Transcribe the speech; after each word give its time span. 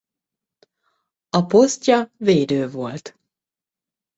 A 1.29 1.45
posztja 1.45 2.11
védő 2.17 2.69
volt. 2.69 3.17